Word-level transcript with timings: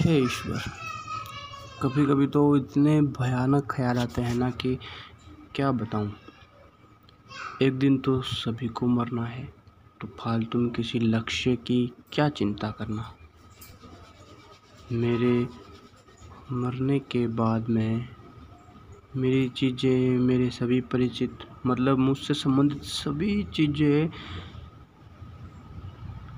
हे 0.00 0.18
ईश्वर। 0.18 0.62
कभी 1.82 2.04
कभी 2.06 2.26
तो 2.26 2.40
इतने 2.56 3.00
भयानक 3.02 3.66
ख्याल 3.70 3.98
आते 3.98 4.22
हैं 4.22 4.34
ना 4.34 4.50
कि 4.50 4.78
क्या 5.54 5.70
बताऊँ? 5.72 6.12
एक 7.62 7.78
दिन 7.78 7.98
तो 7.98 8.20
सभी 8.22 8.68
को 8.68 8.86
मरना 8.86 9.24
है 9.24 9.44
तो 10.00 10.08
फालतू 10.18 10.58
में 10.58 10.70
किसी 10.70 10.98
लक्ष्य 10.98 11.54
की 11.56 11.92
क्या 12.12 12.28
चिंता 12.28 12.70
करना? 12.70 13.14
मेरे 14.92 15.48
मरने 16.52 16.98
के 16.98 17.26
बाद 17.26 17.68
में, 17.68 18.08
मेरी 19.16 19.48
चीज़ें, 19.48 20.18
मेरे 20.18 20.50
सभी 20.50 20.80
परिचित 20.80 21.38
मतलब 21.66 21.98
मुझसे 21.98 22.34
संबंधित 22.34 22.82
सभी 22.82 23.42
चीज़ें, 23.54 24.10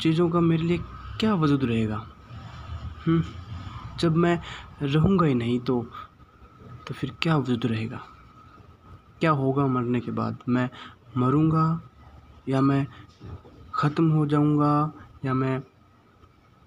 चीज़ों 0.00 0.30
का 0.30 0.40
मेरे 0.40 0.62
लिए 0.62 0.78
क्या 1.20 1.34
वजूद 1.34 1.64
रहेगा? 1.64 2.06
हम्म। 3.06 3.22
जब 4.00 4.16
मैं 4.16 4.40
रहूँगा 4.82 5.26
ही 5.26 5.34
नहीं 5.34 5.60
तो 5.60 5.82
तो 6.88 6.94
फिर 6.94 7.12
क्या 7.22 7.36
वजूद 7.36 7.66
रहेगा? 7.66 8.00
क्या 9.20 9.30
होगा 9.30 9.66
मरने 9.66 10.00
के 10.00 10.10
बाद? 10.10 10.38
मैं 10.48 10.70
मरूँगा 11.16 11.80
या 12.48 12.60
मैं 12.60 12.86
ख़त्म 13.74 14.10
हो 14.10 14.26
जाऊँगा 14.26 14.92
या 15.24 15.34
मैं 15.34 15.62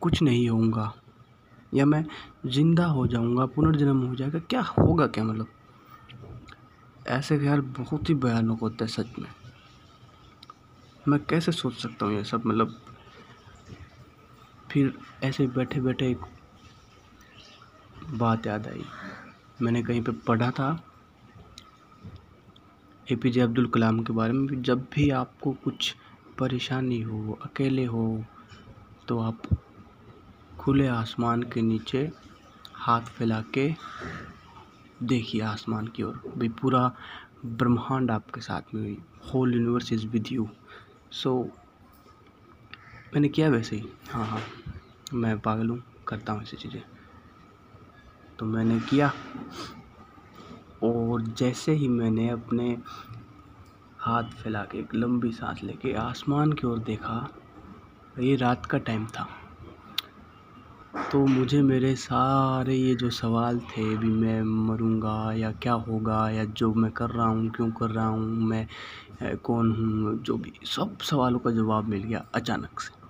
कुछ 0.01 0.21
नहीं 0.21 0.49
होऊँगा? 0.49 0.93
या 1.73 1.85
मैं 1.85 2.05
ज़िंदा 2.45 2.85
हो 2.85 3.07
जाऊँगा, 3.07 3.45
पुनर्जन्म 3.45 4.05
हो 4.07 4.15
जाएगा? 4.15 4.39
क्या 4.39 4.61
होगा 4.61 5.07
क्या 5.07 5.23
मतलब? 5.23 5.47
ऐसे 7.07 7.37
ख्याल 7.39 7.61
बहुत 7.61 8.09
ही 8.09 8.15
भयानक 8.15 8.59
होता 8.59 8.85
है 8.85 8.91
सच 8.91 9.19
में। 9.19 9.29
मैं 11.07 11.19
कैसे 11.25 11.51
सोच 11.51 11.73
सकता 11.73 12.05
हूँ 12.05 12.13
ये 12.13 12.23
सब 12.23 12.45
मतलब? 12.45 12.75
फिर 14.71 14.93
ऐसे 15.23 15.47
बैठे 15.47 15.81
बैठे 15.81 16.15
बात 18.13 18.47
याद 18.47 18.67
आई। 18.67 18.83
मैंने 19.61 19.81
कहीं 19.83 20.01
पे 20.03 20.11
पढ़ा 20.27 20.49
था 20.51 20.69
ए 23.07 23.15
पी 23.15 23.29
जे 23.29 23.41
अब्दुल 23.41 23.67
कलाम 23.67 23.99
के 24.03 24.13
बारे 24.13 24.33
में। 24.33 24.61
जब 24.61 24.85
भी 24.93 25.09
आपको 25.09 25.53
कुछ 25.63 25.95
परेशानी 26.39 26.99
हो, 27.01 27.39
अकेले 27.45 27.85
हो 27.85 28.23
तो 29.07 29.19
आप 29.19 29.41
खुले 30.59 30.87
आसमान 30.87 31.43
के 31.43 31.61
नीचे 31.61 32.09
हाथ 32.75 33.01
फैला 33.17 33.41
के 33.57 33.69
देखिए 35.03 35.41
आसमान 35.41 35.87
की 35.87 36.03
ओर। 36.03 36.21
भी 36.37 36.49
पूरा 36.61 36.91
ब्रह्मांड 37.45 38.11
आपके 38.11 38.41
साथ 38.41 38.73
में 38.73 38.81
हुई। 38.81 38.97
Whole 39.33 39.53
universe 39.53 39.93
is 39.93 40.07
with 40.07 40.31
you 40.31 40.47
so 41.13 41.35
मैंने 43.13 43.29
किया 43.29 43.49
वैसे 43.49 43.75
ही। 43.75 43.89
हाँ 44.09 44.25
हाँ 44.27 44.41
मैं 45.13 45.37
पागल 45.39 45.69
हूँ, 45.69 45.83
करता 46.07 46.33
हूँ 46.33 46.41
ऐसी 46.43 46.57
चीज़ें। 46.57 46.81
तो 48.43 48.47
मैंने 48.47 48.79
किया। 48.79 49.11
और 50.83 51.21
जैसे 51.39 51.71
ही 51.71 51.87
मैंने 51.87 52.27
अपने 52.29 52.65
हाथ 53.99 54.23
फैला 54.33 54.63
के 54.63 54.79
एक 54.79 54.95
लंबी 54.95 55.31
सांस 55.31 55.63
लेके 55.63 55.93
आसमान 55.93 56.51
की 56.53 56.67
ओर 56.67 56.79
देखा, 56.79 57.15
ये 58.19 58.35
रात 58.35 58.65
का 58.65 58.77
टाइम 58.77 59.05
था। 59.07 59.27
तो 61.11 61.25
मुझे 61.25 61.61
मेरे 61.61 61.95
सारे 61.95 62.75
ये 62.75 62.95
जो 62.95 63.09
सवाल 63.09 63.59
थे, 63.59 63.95
भी 63.97 64.09
मैं 64.09 64.41
मरूँगा 64.41 65.33
या 65.33 65.51
क्या 65.51 65.73
होगा, 65.87 66.29
या 66.29 66.43
जो 66.43 66.73
मैं 66.73 66.91
कर 66.91 67.09
रहा 67.09 67.27
हूँ, 67.27 67.49
क्यों 67.49 67.69
कर 67.71 67.89
रहा 67.89 68.07
हूँ, 68.07 68.27
मैं 68.43 68.67
कौन 69.37 69.71
हूँ, 69.71 70.17
जो 70.23 70.37
भी, 70.37 70.53
सब 70.65 70.97
सवालों 71.01 71.39
का 71.39 71.51
जवाब 71.51 71.85
मिल 71.85 72.03
गया 72.03 72.25
अचानक 72.35 72.79
से। 72.79 73.02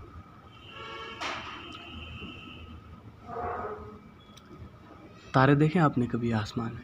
तारे 5.34 5.56
देखे 5.56 5.80
आपने 5.80 6.08
कभी 6.08 6.31
आसमान 6.31 6.73
में? 6.73 6.84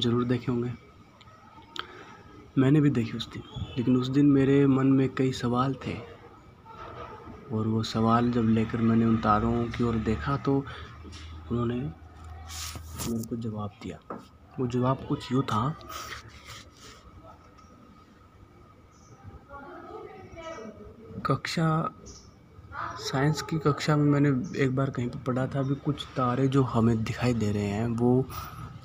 ज़रूर 0.00 0.24
देखे 0.24 0.50
होंगे। 0.52 0.72
मैंने 2.58 2.80
भी 2.80 2.90
देखे 2.90 3.16
उस 3.16 3.28
दिन। 3.32 3.42
लेकिन 3.76 3.96
उस 3.96 4.08
दिन 4.08 4.26
मेरे 4.26 4.66
मन 4.66 4.86
में 4.86 5.08
कई 5.14 5.32
सवाल 5.32 5.74
थे। 5.86 5.96
और 7.52 7.66
वो 7.66 7.82
सवाल 7.82 8.30
जब 8.32 8.48
लेकर 8.48 8.80
मैंने 8.80 9.04
उन 9.04 9.16
तारों 9.16 9.64
की 9.68 9.84
ओर 9.84 9.96
देखा 10.06 10.36
तो 10.36 10.56
उन्होंने 11.50 11.74
मेरे 11.74 13.24
को 13.24 13.36
जवाब 13.38 13.78
दिया। 13.82 13.98
वो 14.60 14.66
जवाब 14.66 15.06
कुछ 15.08 15.32
यूँ 15.32 15.42
था, 15.42 15.68
कक्षा 21.26 21.68
साइंस 23.00 23.40
की 23.42 23.58
कक्षा 23.58 23.96
में 23.96 24.04
मैंने 24.04 24.28
एक 24.62 24.74
बार 24.76 24.90
कहीं 24.90 25.08
पर 25.08 25.18
पढ़ा 25.26 25.46
था, 25.46 25.58
अभी 25.60 25.74
कुछ 25.84 26.04
तारे 26.16 26.46
जो 26.48 26.62
हमें 26.64 27.02
दिखाई 27.04 27.34
दे 27.34 27.50
रहे 27.52 27.66
हैं, 27.66 27.86
वो 27.88 28.26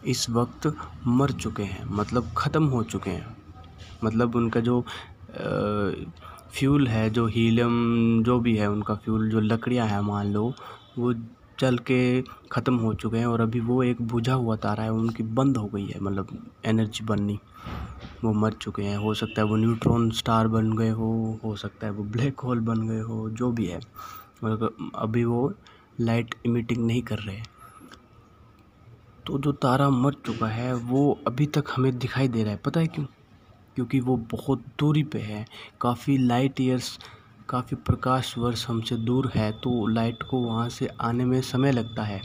इस 0.08 0.30
वक्त 0.30 0.68
मर 1.08 1.32
चुके 1.34 1.64
हैं 1.64 1.86
मतलब 1.92 2.32
ख़त्म 2.38 2.66
हो 2.66 2.84
चुके 2.84 3.10
हैं। 3.10 3.36
मतलब 4.04 4.36
उनका 4.36 4.60
जो 4.60 4.84
फ्यूल 6.52 6.88
है, 6.88 7.10
जो 7.10 7.26
हीलियम, 7.28 8.24
जो 8.24 8.40
भी 8.40 8.56
है 8.58 8.70
उनका 8.72 8.96
फ्यूल, 8.96 9.30
जो 9.30 9.40
लकड़ियाँ 9.42 9.88
हैं, 9.88 10.00
मान 10.02 10.32
लो, 10.34 10.54
वो 10.98 11.14
चल 11.60 11.78
के 11.80 12.22
ख़त्म 12.52 12.76
हो 12.78 12.94
चुके 12.94 13.18
हैं 13.18 13.26
और 13.26 13.42
अभी 13.42 13.60
वो 13.60 13.82
एक 13.84 14.02
बुझा 14.02 14.34
हुआ 14.34 14.56
तारा 14.56 14.84
है, 14.84 14.92
उनकी 14.92 15.24
बंद 15.24 15.58
हो 15.58 15.68
गई 15.68 15.86
है 15.86 16.00
मतलब 16.00 16.38
एनर्जी 16.66 17.06
बननी। 17.06 17.40
वो 18.24 18.34
मर 18.34 18.54
चुके 18.54 18.84
हैं, 18.84 18.98
हो 18.98 19.14
सकता 19.14 19.42
है 19.42 19.48
वो 19.48 19.56
न्यूट्रॉन 19.56 20.10
स्टार 20.12 20.48
बन 20.48 20.72
गए 20.78 20.90
हो 20.90 21.40
हो 21.44 21.56
सकता 21.56 21.88
है 21.88 21.94
वो 21.94 22.04
ब्लैक 22.06 22.40
होल 22.40 22.60
बन 22.60 22.88
गए 22.88 23.00
हो, 23.00 23.30
जो 23.30 23.52
भी 23.52 23.66
है। 23.66 23.80
मतलब 24.44 24.92
अभी 24.96 25.24
वो 25.26 25.54
लाइट 26.02 26.36
इमिटिंग 26.46 26.86
नहीं 26.86 27.02
कर 27.02 27.20
रहे 27.20 27.42
तो 29.28 29.38
जो 29.40 29.52
तारा 29.52 29.90
मर 29.90 30.14
चुका 30.26 30.48
है, 30.48 30.74
वो 30.74 31.20
अभी 31.28 31.46
तक 31.48 31.66
हमें 31.76 31.98
दिखाई 32.00 32.28
दे 32.28 32.44
रहा 32.44 32.52
है। 32.52 32.60
पता 32.66 32.80
है 32.80 32.88
क्यों? 32.88 33.06
क्योंकि 33.76 34.00
वो 34.00 34.16
बहुत 34.32 34.64
दूरी 34.80 35.04
पे 35.04 35.20
है। 35.20 35.46
काफ़ी 35.82 36.18
लाइट 36.18 36.62
ईयर्स 36.62 36.98
काफ़ी 37.50 37.76
प्रकाश 37.76 38.38
वर्ष 38.38 38.68
हमसे 38.68 38.96
दूर 38.96 39.32
है 39.36 39.52
तो 39.52 39.88
लाइट 39.88 40.24
को 40.24 40.38
वहाँ 40.38 40.70
से 40.70 40.88
आने 40.88 41.26
में 41.26 41.42
समय 41.42 41.72
लगता 41.72 42.04
है। 42.04 42.20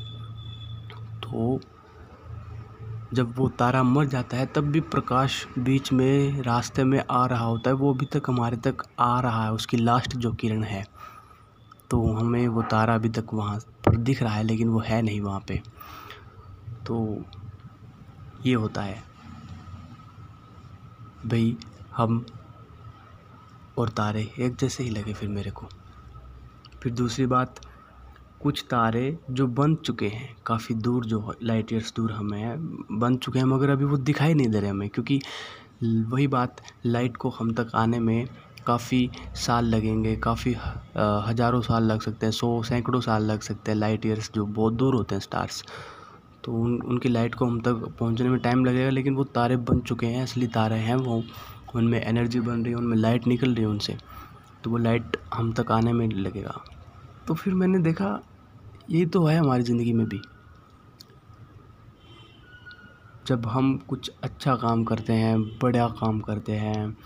तो 1.20 1.60
जब 3.14 3.36
वो 3.36 3.48
तारा 3.48 3.82
मर 3.82 4.04
जाता 4.04 4.36
है, 4.36 4.46
तब 4.46 4.60
भी 4.60 4.80
प्रकाश 4.80 5.46
बीच 5.58 5.92
में, 5.92 6.42
रास्ते 6.42 6.84
में 6.84 7.04
आ 7.10 7.26
रहा 7.26 7.44
होता 7.44 7.70
है। 7.70 7.76
वो 7.76 7.94
अभी 7.94 8.06
तक 8.06 8.22
हमारे 8.28 8.56
तक 8.56 8.76
आ 8.98 9.20
रहा 9.20 9.44
है, 9.44 9.52
उसकी 9.52 9.76
लास्ट 9.76 10.16
जो 10.16 10.32
किरण 10.32 10.62
है। 10.62 10.86
तो 11.90 12.12
हमें 12.12 12.48
वो 12.48 12.62
तारा 12.62 12.94
अभी 12.94 13.08
तक 13.08 13.24
वहाँ 13.34 13.58
पर 13.58 13.96
दिख 13.96 14.22
रहा 14.22 14.34
है, 14.34 14.42
लेकिन 14.42 14.68
वो 14.68 14.80
है 14.80 15.02
नहीं 15.02 15.20
वहाँ 15.20 15.40
पे। 15.48 15.62
तो 16.86 17.24
ये 18.46 18.54
होता 18.54 18.82
है। 18.82 19.02
भाई, 21.26 21.56
हम 21.96 22.26
और 23.80 23.88
तारे 23.96 24.28
एक 24.38 24.56
जैसे 24.60 24.84
ही 24.84 24.90
लगे 24.90 25.12
फिर 25.12 25.28
मेरे 25.28 25.50
को। 25.50 25.68
फिर 26.82 26.92
दूसरी 26.92 27.26
बात, 27.26 27.60
कुछ 28.40 28.64
तारे 28.70 29.16
जो 29.30 29.46
बन 29.48 29.74
चुके 29.76 30.08
हैं, 30.08 30.34
काफ़ी 30.46 30.74
दूर 30.76 31.04
जो 31.06 31.34
लाइट 31.42 31.72
ईयर्स 31.72 31.92
दूर 31.96 32.12
हमें 32.12 32.98
बन 33.00 33.16
चुके 33.16 33.38
हैं, 33.38 33.46
मगर 33.46 33.70
अभी 33.70 33.84
वो 33.84 33.96
दिखाई 33.98 34.34
नहीं 34.34 34.48
दे 34.48 34.60
रहे 34.60 34.70
हमें, 34.70 34.88
क्योंकि 34.88 35.20
वही 35.82 36.26
बात 36.28 36.62
लाइट 36.86 37.16
को 37.16 37.30
हम 37.30 37.52
तक 37.54 37.70
आने 37.74 37.98
में 38.00 38.26
काफ़ी 38.66 39.10
साल 39.36 39.64
लगेंगे, 39.66 40.14
काफ़ी 40.18 40.54
हज़ारों 40.96 41.60
साल 41.60 41.84
लग 41.84 42.00
सकते 42.00 42.26
हैं, 42.26 42.32
सौ, 42.32 42.62
सैकड़ों 42.62 43.00
साल 43.00 43.24
लग 43.24 43.40
सकते 43.40 43.70
हैं 43.70 43.78
लाइट 43.78 44.06
ईयर्स 44.06 44.30
जो 44.34 44.46
बहुत 44.48 44.74
दूर 44.74 44.94
होते 44.94 45.14
हैं 45.14 45.20
स्टार्स 45.20 45.64
तो 46.44 46.52
उन, 46.54 46.80
उनकी 46.82 47.08
लाइट 47.08 47.34
को 47.34 47.46
हम 47.46 47.60
तक 47.60 47.86
पहुँचने 47.98 48.28
में 48.28 48.38
टाइम 48.40 48.64
लगेगा, 48.64 48.90
लेकिन 48.90 49.14
वो 49.14 49.24
तारे 49.26 49.56
बन 49.58 49.80
चुके 49.80 50.06
हैं, 50.06 50.22
असली 50.22 50.46
तारे 50.48 50.76
हैं 50.78 50.96
वो। 50.96 51.22
उनमें 51.74 52.00
एनर्जी 52.00 52.40
बन 52.40 52.62
रही 52.62 52.70
है, 52.70 52.76
उनमें 52.76 52.96
लाइट 52.96 53.26
निकल 53.26 53.54
रही 53.54 53.62
है 53.62 53.68
उनसे 53.68 53.96
तो 54.64 54.70
वो 54.70 54.76
लाइट 54.78 55.16
हम 55.34 55.52
तक 55.52 55.70
आने 55.72 55.92
में 55.92 56.06
लगेगा। 56.08 56.60
तो 57.28 57.34
फिर 57.34 57.54
मैंने 57.54 57.78
देखा 57.80 58.18
यही 58.90 59.06
तो 59.06 59.24
है 59.24 59.36
हमारी 59.38 59.62
ज़िंदगी 59.62 59.92
में 59.92 60.06
भी। 60.08 60.20
जब 63.26 63.46
हम 63.46 63.76
कुछ 63.88 64.10
अच्छा 64.24 64.54
काम 64.56 64.84
करते 64.84 65.12
हैं 65.12 65.40
बड़ा 65.58 65.88
काम 65.90 66.20
करते 66.20 66.52
हैं, 66.54 66.96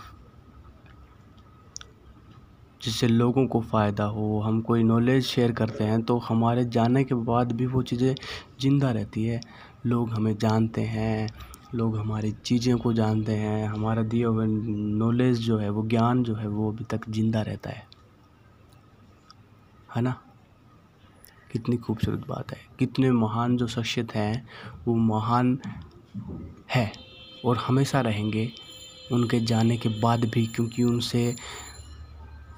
जिससे 2.80 3.08
लोगों 3.08 3.46
को 3.46 3.60
फ़ायदा 3.62 4.04
हो, 4.04 4.40
हम 4.40 4.60
कोई 4.60 4.82
नॉलेज 4.82 5.24
शेयर 5.24 5.52
करते 5.52 5.84
हैं 5.84 6.02
तो 6.02 6.16
हमारे 6.18 6.64
जाने 6.66 7.04
के 7.04 7.14
बाद 7.14 7.52
भी 7.52 7.66
वो 7.66 7.82
चीज़ें 7.82 8.14
ज़िंदा 8.60 8.90
रहती 8.90 9.24
है। 9.24 9.40
लोग 9.86 10.10
हमें 10.10 10.36
जानते 10.38 10.82
हैं 10.82 11.28
लोग 11.74 11.98
हमारी 11.98 12.32
चीज़ों 12.32 12.78
को 12.78 12.92
जानते 12.92 13.32
हैं, 13.32 13.68
हमारा 13.68 14.02
दिया 14.02 14.28
हुआ 14.28 14.44
नॉलेज 14.46 15.38
जो 15.38 15.58
है, 15.58 15.70
वो 15.70 15.88
ज्ञान 15.88 16.22
जो 16.22 16.34
है, 16.34 16.48
वो 16.48 16.72
अभी 16.72 16.84
तक 16.84 17.00
ज़िंदा 17.10 17.42
रहता 17.42 17.70
है। 17.70 17.88
है 19.96 20.02
ना? 20.02 20.20
कितनी 21.52 21.76
खूबसूरत 21.76 22.18
बात 22.18 22.52
है। 22.52 22.58
कितने 22.78 23.10
महान 23.10 23.56
जो 23.56 23.66
शख्सियत 23.66 24.14
हैं, 24.14 24.48
वो 24.88 24.94
महान 24.94 25.58
है 26.70 26.92
और 27.44 27.56
हमेशा 27.56 28.00
रहेंगे। 28.00 28.52
उनके 29.12 29.40
जाने 29.40 29.76
के 29.76 29.88
बाद 29.88 30.24
भी, 30.24 30.46
क्योंकि 30.46 30.82
उनसे 30.82 31.36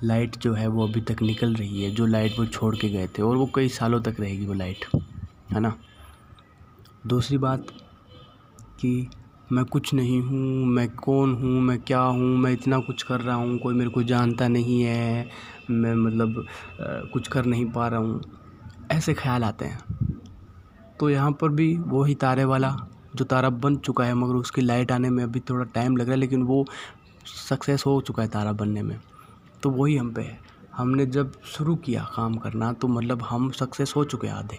लाइट 0.05 0.37
जो 0.37 0.55
है, 0.55 0.67
वो 0.67 0.89
अभी 0.89 1.01
तक 1.01 1.23
निकल 1.23 1.55
रही 1.55 1.83
है, 1.83 1.91
जो 1.91 2.07
लाइट 2.07 2.39
वो 2.39 2.47
छोड़ 2.47 2.77
के 2.77 2.89
गए 2.89 3.07
थे 3.07 3.23
और 3.23 3.37
वो 3.37 3.51
कई 3.55 3.69
सालों 3.69 4.03
तक 4.03 4.17
रहेगी 4.21 4.47
वो 4.47 4.53
लाइट। 4.53 4.85
है 5.53 5.61
ना? 5.61 5.79
दूसरी 7.07 7.39
बात 7.39 7.67
कि 8.81 9.09
मैं 9.53 9.65
कुछ 9.65 9.93
नहीं 9.95 10.21
हूँ, 10.23 10.67
मैं 10.67 10.89
कौन 10.91 11.35
हूँ, 11.35 11.61
मैं 11.61 11.79
क्या 11.81 12.01
हूँ, 12.01 12.37
मैं 12.39 12.53
इतना 12.53 12.79
कुछ 12.79 13.03
कर 13.03 13.21
रहा 13.21 13.35
हूँ, 13.37 13.59
कोई 13.59 13.75
मेरे 13.75 13.91
को 13.91 14.03
जानता 14.03 14.49
नहीं 14.49 14.81
है, 14.83 15.29
मैं 15.71 15.95
मतलब 15.95 16.45
कुछ 17.13 17.29
कर 17.29 17.45
नहीं 17.45 17.71
पा 17.71 17.89
रहा 17.89 18.01
हूँ। 18.01 18.21
ऐसे 18.93 19.15
ख्याल 19.15 19.45
आते 19.45 19.65
हैं। 19.65 19.79
तो 21.01 21.11
यहाँ 21.11 21.33
पर 21.33 21.49
भी 21.49 21.77
वो 21.79 22.03
ही 22.05 22.15
तारे 22.15 22.45
वाला 22.45 22.77
जो 23.17 23.25
तारा 23.25 23.51
बन 23.51 23.77
चुका 23.77 24.05
है, 24.05 24.15
मगर 24.15 24.35
उसकी 24.35 24.61
लाइट 24.61 24.93
आने 24.93 25.11
में 25.11 25.23
अभी 25.25 25.41
थोड़ा 25.41 25.65
टाइम 25.65 25.97
लग 25.97 26.05
रहा 26.05 26.13
है, 26.13 26.19
लेकिन 26.21 26.43
वो 26.43 26.65
सक्सेस 27.49 27.85
हो 27.87 28.01
चुका 28.01 28.23
है 28.23 28.29
तारा 28.29 28.53
बनने 28.53 28.83
में। 28.83 28.99
तो 29.63 29.71
वही 29.71 29.97
हम 29.97 30.13
पे 30.15 30.23
है। 30.23 30.39
हमने 30.77 31.07
जब 31.07 31.33
शुरू 31.47 31.75
किया 31.77 32.03
काम 32.17 32.35
करना 32.37 32.73
तो 32.73 32.89
मतलब 32.89 33.23
हम 33.23 33.51
सक्सेस 33.51 33.93
हो 33.97 34.05
चुके 34.05 34.29
आधे। 34.29 34.59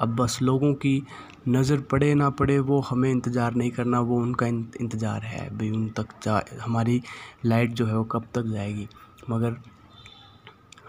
अब 0.00 0.14
बस 0.16 0.38
लोगों 0.42 0.72
की 0.74 1.02
नज़र 1.48 1.80
पड़े 1.90 2.14
ना 2.14 2.28
पड़े, 2.30 2.58
वो 2.58 2.80
हमें 2.80 3.10
इंतज़ार 3.10 3.54
नहीं 3.54 3.70
करना, 3.70 4.00
वो 4.00 4.16
उनका 4.16 4.46
इंतज़ार 4.46 5.22
है। 5.22 5.48
भाई 5.58 5.70
उन 5.70 5.88
तक 5.88 6.14
जा, 6.22 6.42
हमारी 6.62 7.02
लाइट 7.44 7.72
जो 7.72 7.86
है 7.86 7.96
वो 7.96 8.04
कब 8.04 8.26
तक 8.34 8.46
जाएगी? 8.46 8.88
मगर 9.30 9.56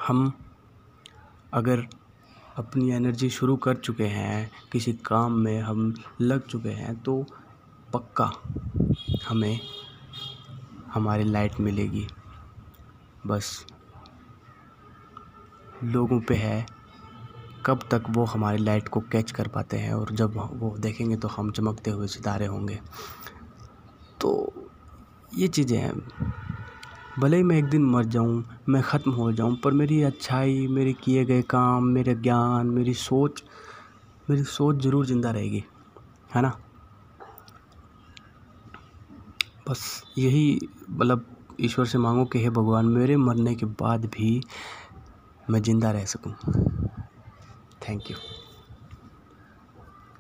हम 0.08 0.32
अगर 1.54 1.88
अपनी 2.58 2.90
एनर्जी 2.92 3.30
शुरू 3.30 3.56
कर 3.58 3.76
चुके 3.76 4.06
हैं, 4.06 4.52
किसी 4.72 4.94
काम 5.06 5.34
में 5.34 5.60
हम 5.62 5.94
लग 6.22 6.48
चुके 6.48 6.70
हैं 6.70 6.96
तो 7.04 7.24
पक्का 7.94 8.32
हमें, 9.28 9.60
हमारी 10.94 11.24
लाइट 11.24 11.60
मिलेगी। 11.60 12.08
बस 13.28 13.66
लोगों 15.84 16.20
पे 16.20 16.36
है 16.36 16.66
कब 17.66 17.80
तक 17.92 18.04
वो 18.10 18.24
हमारी 18.26 18.58
लाइट 18.58 18.88
को 18.88 19.00
कैच 19.12 19.32
कर 19.32 19.48
पाते 19.48 19.78
हैं 19.78 19.94
और 19.94 20.12
जब 20.12 20.38
वो 20.54 20.76
देखेंगे 20.80 21.16
तो 21.16 21.28
हम 21.28 21.52
चमकते 21.52 21.92
हुए 21.92 22.08
सितारे 22.08 22.46
होंगे। 22.46 22.80
तो 24.22 24.32
ये 25.38 25.48
चीज़ें 25.48 25.78
हैं। 25.78 25.94
भले 27.20 27.38
ही 27.38 27.44
मैं 27.44 27.58
एक 27.58 27.66
दिन 27.66 27.86
मर 27.86 28.06
जाऊँ, 28.06 28.44
मैं 28.70 28.82
ख़त्म 28.82 29.12
हो 29.12 29.32
जाऊँ, 29.32 29.56
पर 29.56 29.72
मेरी 29.72 30.02
अच्छाई, 30.04 30.68
मेरे 30.68 30.94
किए 30.94 31.26
गए 31.26 31.42
काम, 31.42 31.86
मेरे 31.86 32.16
ज्ञान, 32.16 32.68
मेरी 32.68 32.94
सोच 32.94 33.44
मेरी 34.30 34.44
सोच 34.44 34.82
ज़रूर 34.84 35.06
ज़िंदा 35.06 35.32
रहेगी, 35.32 35.64
है 36.36 36.42
ना? 36.42 36.56
बस 39.70 40.04
यही 40.18 40.60
मतलब 40.90 41.26
ईश्वर 41.62 41.86
से 41.86 41.98
मांगो 41.98 42.26
कि 42.26 42.40
हे 42.40 42.50
भगवान, 42.50 42.86
मेरे 42.88 43.18
मरने 43.18 43.56
के 43.56 43.66
बाद 43.66 44.06
भी 44.06 44.42
मैं 45.50 45.62
ज़िंदा 45.62 45.92
रह 45.92 46.06
सकूँ। 46.06 46.34
Thank 47.92 48.12
you 48.12 48.18